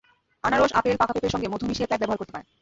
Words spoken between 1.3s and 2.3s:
সঙ্গে মধু মিশিয়ে প্যাক ব্যবহার